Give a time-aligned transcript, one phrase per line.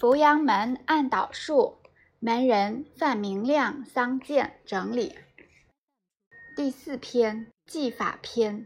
[0.00, 1.76] 扶阳门按导数，
[2.20, 5.14] 门人范明亮、桑健整理。
[6.56, 8.64] 第四篇技法篇，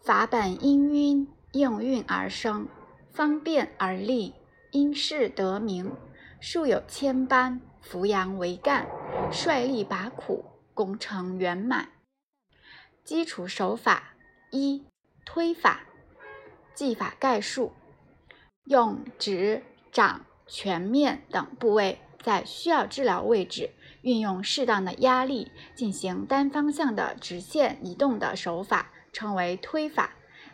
[0.00, 2.68] 法本因晕应运而生，
[3.10, 4.36] 方便而立，
[4.70, 5.92] 因势得名。
[6.40, 8.86] 数有千般，扶阳为干，
[9.32, 10.44] 率力拔苦，
[10.74, 11.88] 功成圆满。
[13.02, 14.14] 基础手法
[14.52, 14.84] 一
[15.24, 15.80] 推法，
[16.72, 17.72] 技法概述：
[18.62, 19.64] 用指。
[19.98, 23.70] 掌、全面等部位在需要治疗位置
[24.02, 30.12] 运用适当的压力进行单方向的直线移动的手法称为推法。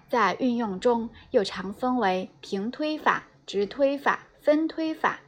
[0.09, 5.21] 在运用中又常分为平推法、直推法、分推法。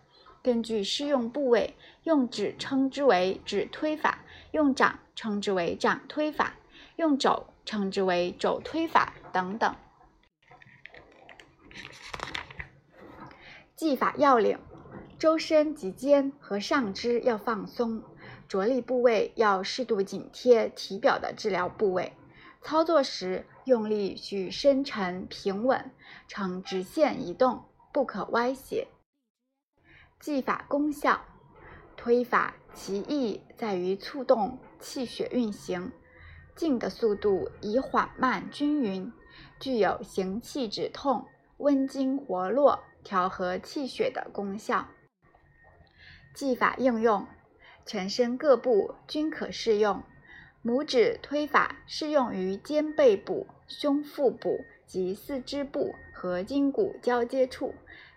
[0.43, 4.21] 根据适用部位，用指称之为指推法，
[4.53, 6.55] 用掌称之为掌推法，
[6.97, 9.77] 用肘称之为肘推法等等。
[13.77, 14.59] 技法要领：
[15.19, 18.03] 周身及肩和上肢要放松，
[18.49, 22.15] 着力部位要适度紧贴体表的治疗部位。
[22.63, 25.91] 操作时用力需深沉平稳，
[26.27, 28.89] 呈直线移动，不可歪斜。
[30.19, 31.21] 技法功效：
[31.99, 35.93] 推法其意在于促动气血运行，
[36.55, 39.13] 静的速度以缓慢均匀，
[39.61, 41.27] 具有行气止痛、
[41.59, 42.83] 温经活络。
[43.07, 44.89] 调和气血的功效。
[46.35, 47.29] 技法应用，
[47.87, 50.03] 全身各部均可适用。
[50.65, 57.75] 拇指推法适用于肩背部、胸腹部及四肢部和筋骨交接处；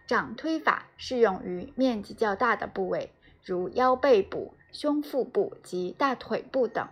[0.08, 3.12] 掌推法适用于面积较大的部位，
[3.44, 6.88] 如腰背部、胸腹部及大腿部等；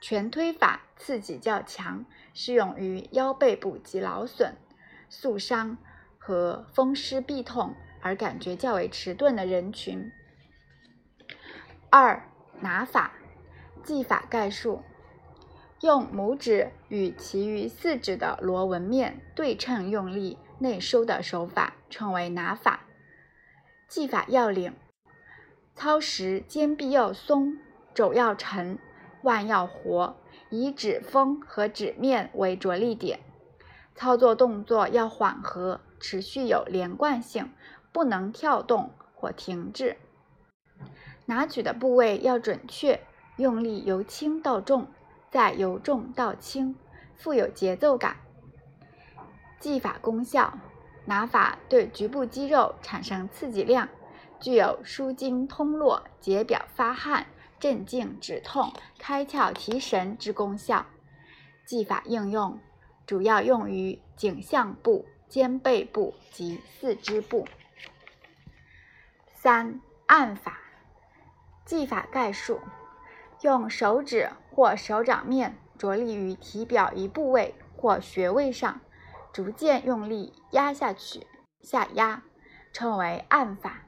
[0.00, 4.56] 拳推法刺激较强，适用于腰背部及劳损、
[5.10, 5.76] 速伤。
[6.26, 10.10] 和风湿痹痛而感觉较为迟钝的人群。
[11.90, 12.26] 二
[12.60, 13.12] 拿法，
[13.82, 14.82] 技法概述：
[15.82, 22.86] 用拇指与其余四指的螺纹面对称用力内收的手法称为拿法。
[23.86, 24.74] 技法要领：
[25.74, 27.58] 操时肩臂要松，
[27.92, 28.78] 肘要沉，
[29.24, 30.16] 腕要活，
[30.48, 33.20] 以指峰和指面为着力点。
[33.94, 35.82] 操作动作要缓和。
[36.06, 37.50] 持续有连贯性，
[37.90, 39.96] 不能跳动或停滞。
[41.24, 43.00] 拿取的部位要准确，
[43.38, 44.86] 用力由轻到重，
[45.30, 46.76] 再由重到轻，
[47.16, 48.18] 富有节奏感。
[49.58, 50.58] 技法功效：
[51.06, 53.88] 拿法对局部肌肉产生刺激量，
[54.38, 57.26] 具有舒筋通络、解表发汗、
[57.58, 60.84] 镇静止痛、开窍提神之功效。
[61.64, 62.60] 技法应用
[63.06, 65.06] 主要用于颈项部。
[65.28, 67.46] 肩背部及四肢部。
[69.32, 70.58] 三按法，
[71.64, 72.60] 技法概述：
[73.42, 78.80] 用手指或手掌面着力于体表一部位或穴位上，
[79.32, 81.26] 逐渐用力压下去，
[81.60, 82.22] 下压，
[82.72, 83.82] 称为按法。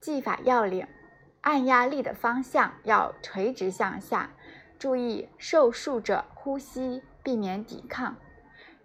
[0.00, 0.86] 技法要领：
[1.40, 4.34] 按压力的方向要垂直向下，
[4.78, 8.16] 注意受术者呼吸，避免抵抗。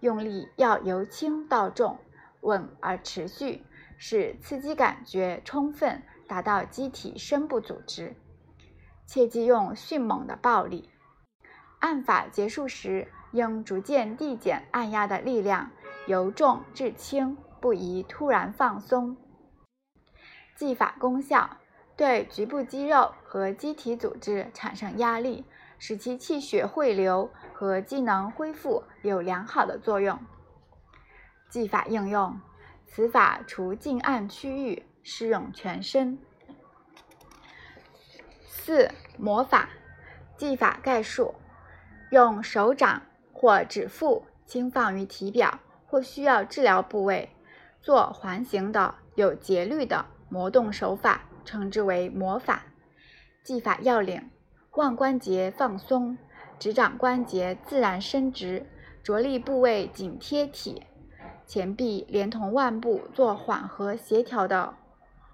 [0.01, 1.99] 用力要由轻到重，
[2.41, 3.63] 稳而持续，
[3.97, 8.15] 使刺激感觉充分，达到机体深部组织。
[9.05, 10.89] 切忌用迅猛的暴力。
[11.79, 15.71] 按法结束时，应逐渐递减按压的力量，
[16.07, 19.17] 由重至轻，不宜突然放松。
[20.55, 21.57] 技法功效：
[21.97, 25.45] 对局部肌肉和机体组织产生压力。
[25.81, 30.17] 使其气血汇流和机能恢复有良好的作用。
[31.49, 32.39] 技法应用，
[32.85, 36.17] 此法除近按区域，适用全身。
[38.45, 39.67] 四魔法，
[40.37, 41.35] 技法概述：
[42.11, 43.01] 用手掌
[43.33, 47.27] 或指腹轻放于体表或需要治疗部位，
[47.81, 52.63] 做环形的有节律的磨动手法，称之为魔法。
[53.43, 54.31] 技法要领。
[54.75, 56.17] 腕关节放松，
[56.59, 58.65] 指掌关节自然伸直，
[59.01, 60.83] 着力部位紧贴体，
[61.47, 64.75] 前臂连同腕部做缓和协调的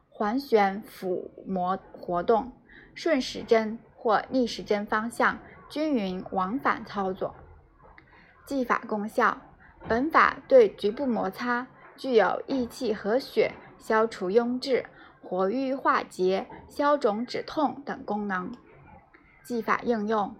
[0.08, 2.52] 环旋抚摩活动，
[2.94, 7.36] 顺时针或逆时针方向均匀往返操作。
[8.46, 9.42] 技法功效：
[9.88, 11.66] 本法对局部摩擦
[11.98, 14.86] 具有益气和血、消除痈滞、
[15.24, 18.52] 活瘀化结、消肿止痛等功能。
[19.44, 20.36] 技法应用，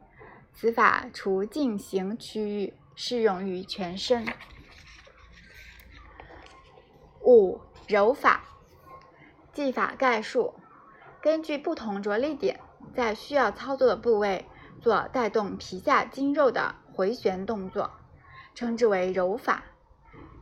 [0.58, 4.26] 此法除进行区域，适用于全身。
[7.22, 7.60] 五
[7.90, 8.46] 揉法，
[9.52, 10.54] 技法概述：
[11.22, 12.62] 根据不同着力点，
[12.96, 14.46] 在需要操作的部位
[14.82, 17.92] 做带动皮下筋肉的回旋动作，
[18.54, 19.66] 称之为揉法。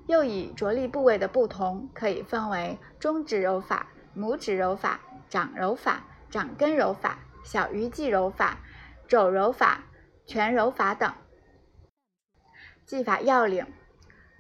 [0.06, 8.60] 又以着力部位的不同，可以分为中指揉法、拇指揉法、掌揉法、掌根揉法、小鱼际揉法、
[9.08, 9.86] 肘揉法、
[10.26, 11.14] 全揉法等。
[12.86, 13.66] 技法要领：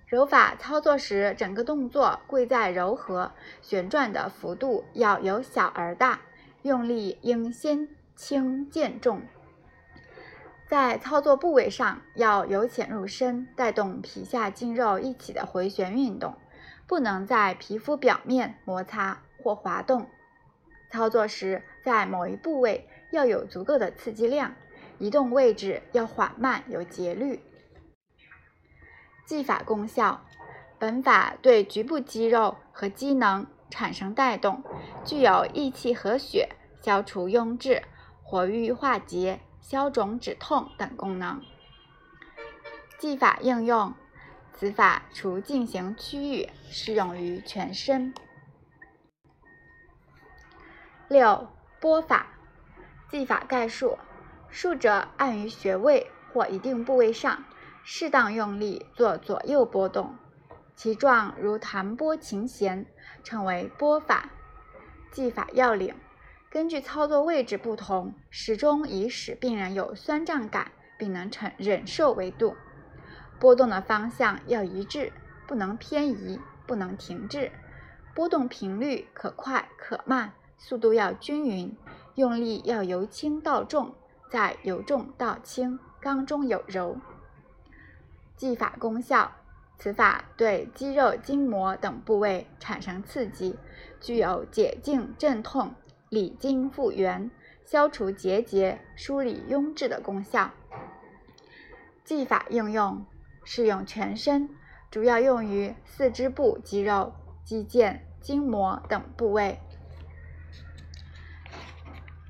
[0.06, 3.32] 揉法操作时，整个动作贵在柔和，
[3.62, 6.22] 旋转的幅度要由小而大，
[6.62, 9.22] 用力应先轻渐重。
[10.68, 16.36] 在操作部位上，要由浅入深，带动皮下筋肉一起的回旋运动，
[16.88, 20.10] 不能在皮肤表面摩擦或滑动。
[20.90, 24.56] 操作时，在某一部位要有足够的刺激量，
[25.00, 27.42] 移动位置要缓慢有节律。
[29.26, 30.26] 技法功效：
[30.78, 34.64] 本法对局部肌肉和机能产生带动，
[35.06, 36.50] 具有益气和血、
[36.82, 37.84] 消除痈滞、
[38.22, 39.40] 活瘀化结。
[39.64, 41.42] 消肿止痛等功能。
[43.00, 43.94] 技法应用：
[44.52, 48.14] 此法除进行区域，适用于全身。
[51.08, 51.48] 六
[51.80, 52.28] 拨法
[53.10, 53.98] 技法概述：
[54.54, 57.44] 竖着按于穴位或一定部位上，
[57.84, 60.16] 适当用力做左右波动，
[60.76, 62.86] 其状如弹拨琴弦，
[63.24, 64.30] 称为拨法。
[65.12, 65.96] 技法要领。
[66.52, 72.56] 根据操作位置不同，始终以使病人有酸胀感并能承忍受为度。
[73.40, 75.12] 波动的方向要一致，
[75.48, 77.52] 不能偏移，不能停滞。
[78.14, 81.76] 波动频率可快可慢，速度要均匀。
[82.14, 83.96] 用力要由轻到重，
[84.34, 86.98] 在由重到轻，刚中有柔。
[88.36, 89.32] 技法功效：
[89.78, 93.56] 此法对肌肉、筋膜等部位产生刺激，
[94.02, 95.76] 具有解痉镇痛。
[96.10, 97.30] 理筋复原、
[97.64, 100.50] 消除结节、梳理痈滞的功效。
[102.04, 103.06] 技法应用
[103.44, 104.50] 适用全身，
[104.90, 107.14] 主要用于四肢部肌肉、
[107.44, 109.60] 肌腱、筋膜等部位。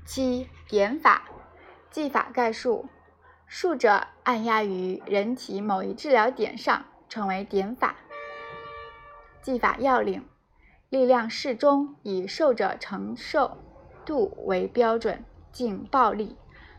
[0.04, 1.30] 七点法
[1.94, 2.88] 技法概述：
[3.46, 7.94] 术者按压于人体某一治疗点上，称为点法。
[9.40, 10.26] 技法要领：
[10.88, 13.58] 力量适中，以受者承受。
[14.04, 16.36] 度为标准，劲暴力，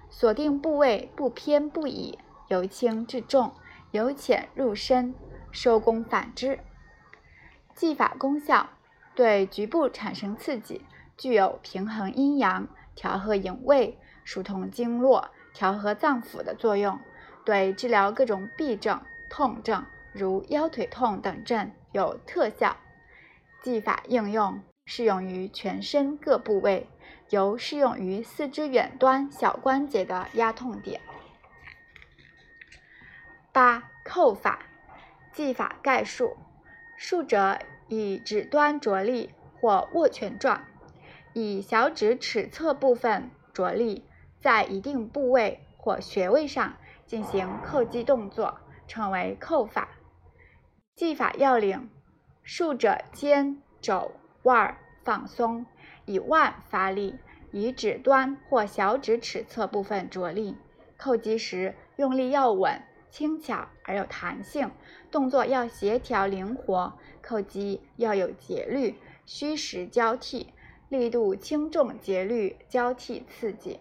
[0.09, 2.19] 锁定部位不偏不倚，
[2.49, 3.53] 由轻至重，
[3.91, 5.15] 由浅入深，
[5.49, 6.59] 收功反之。
[7.73, 8.67] 技法功效：
[9.15, 10.83] 对局部产生刺激，
[11.15, 16.99] 具有平衡阴阳、调和营卫、疏通经络、调和脏腑的作用。
[17.45, 18.99] 对治疗各种痹症、
[19.29, 22.75] 痛症，如腰腿痛等症有特效。
[23.61, 26.89] 技法应用适用于全身各部位。
[27.31, 31.01] 尤适用于四肢远端小关节的压痛点。
[33.51, 34.59] 八扣法
[35.33, 36.37] 技法概述：
[36.95, 37.57] 术者
[37.87, 40.65] 以指端着力或握拳状，
[41.33, 44.05] 以小指尺侧部分着力，
[44.45, 46.75] 在一定部位或穴位上
[47.07, 49.89] 进行叩击动作，称为扣法。
[50.95, 51.89] 技法要领：
[52.43, 54.11] 竖着肩、肘、
[54.43, 55.65] 腕放松。
[56.05, 57.17] 以腕发力，
[57.51, 60.55] 以指端或小指尺侧部分着力，
[60.99, 64.69] 叩击时用力要稳、轻巧而有弹性，
[65.09, 70.53] 动作要协调灵活，叩击要有节律，虚实交替，
[70.89, 73.79] 力度轻重节律交替刺激。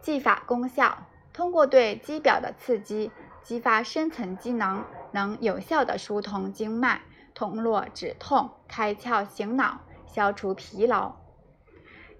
[0.00, 3.10] 技法功效：通过对肌表的刺激，
[3.42, 7.02] 激发深层机能，能有效的疏通经脉，
[7.34, 9.80] 通络止痛，开窍醒脑。
[10.12, 11.12] 消除疲劳。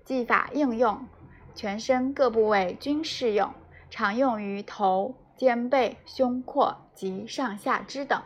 [0.04, 1.08] 技法应用，
[1.56, 3.52] 全身各部位均适用，
[3.90, 8.22] 常用于头、肩背、胸廓及上下肢等。